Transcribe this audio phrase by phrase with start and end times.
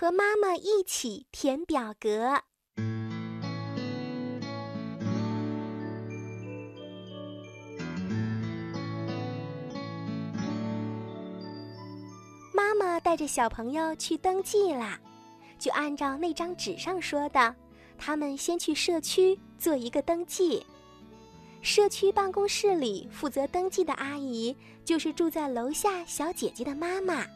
[0.00, 2.40] 和妈妈一起填表格。
[12.54, 15.00] 妈妈带着小朋友去登记啦，
[15.58, 17.56] 就按照那张纸上说的，
[17.98, 20.64] 他们先去社区做一个登记。
[21.60, 27.26] 社区办公室里负责登记的阿姨就是住在楼下小姐姐的妈妈，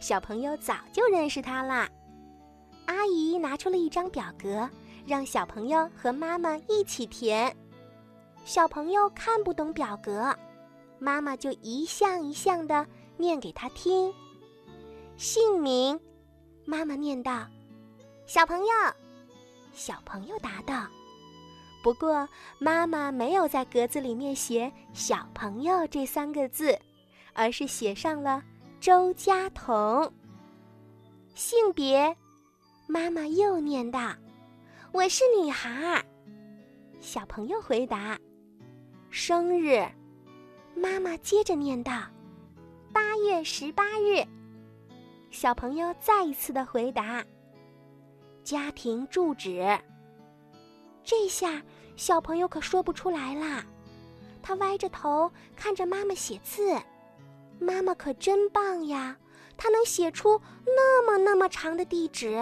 [0.00, 1.88] 小朋友早就认识她啦。
[2.86, 4.68] 阿姨拿出了一张表格，
[5.06, 7.54] 让小朋友和妈妈一起填。
[8.44, 10.36] 小朋友看不懂表格，
[10.98, 12.86] 妈妈就一项一项的
[13.16, 14.12] 念给他听。
[15.16, 15.98] 姓名，
[16.66, 17.46] 妈妈念道
[18.26, 18.66] ：“小朋友。”
[19.72, 20.86] 小朋友答道。
[21.82, 26.78] 不过，妈妈没有在格子里面写“小朋友”这三个字，
[27.32, 28.42] 而是写上了
[28.84, 30.12] 周佳彤。
[31.34, 32.14] 性别，
[32.86, 34.14] 妈妈又念道
[34.92, 36.04] ：“我是女孩。”
[37.00, 38.18] 小朋友回答
[39.08, 39.82] ：“生日，
[40.76, 42.02] 妈妈接着念道
[42.92, 44.22] ：“八月十八日。”
[45.32, 47.24] 小朋友再一次的回答
[48.44, 49.66] ：“家庭住址。”
[51.02, 51.62] 这下
[51.96, 53.64] 小朋友可说不出来啦，
[54.42, 56.78] 他歪着头看着妈妈写字，
[57.58, 59.16] 妈妈可真棒呀，
[59.56, 62.36] 她能写出那么那么长的地址。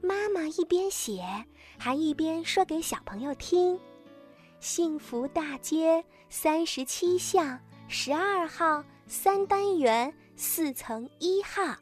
[0.00, 1.22] 妈妈一边写，
[1.78, 3.78] 还一边说给小朋友听
[4.60, 11.74] ：“幸福大街三十七巷十二号三单元四层一号。”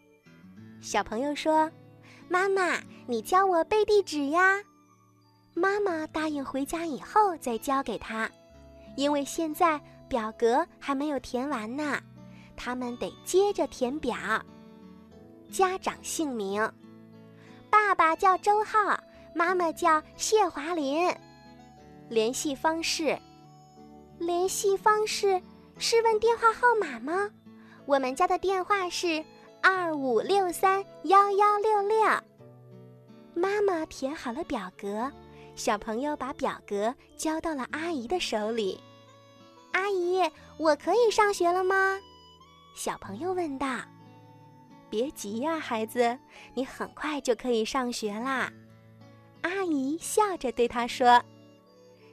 [0.80, 1.70] 小朋友说
[2.28, 4.62] ：“妈妈，你教我背地址呀。”
[5.54, 8.30] 妈妈答应回家以后再教给他，
[8.96, 12.00] 因为现在表格还没有填完呢，
[12.64, 14.16] 他们得接着填表。
[15.50, 16.70] 家长姓名：
[17.68, 18.96] 爸爸叫周浩，
[19.34, 21.12] 妈妈叫谢华林。
[22.08, 23.18] 联系方式：
[24.18, 25.42] 联系方式
[25.76, 27.28] 是问电话号码吗？
[27.84, 29.24] 我们家的电话是
[29.60, 31.98] 二五六三幺幺六六。
[33.34, 35.10] 妈妈填好了表格。
[35.56, 38.80] 小朋友把表格交到了阿姨的手里。
[39.72, 40.22] 阿姨，
[40.58, 41.98] 我可以上学了吗？
[42.74, 43.80] 小朋友问道。
[44.88, 46.18] 别急呀，孩子，
[46.54, 48.52] 你很快就可以上学啦。
[49.42, 51.22] 阿姨笑着对他说。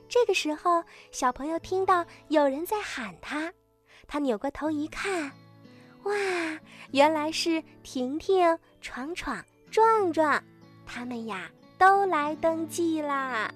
[0.07, 3.51] 这个时候，小朋友听到有人在喊他，
[4.07, 5.31] 他扭过头一看，
[6.03, 6.13] 哇，
[6.91, 10.43] 原来是婷婷、闯闯、壮壮，
[10.85, 11.49] 他们呀。
[11.79, 13.49] 都来登记啦！